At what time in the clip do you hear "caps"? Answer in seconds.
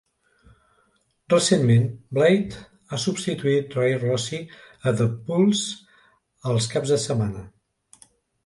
6.73-6.95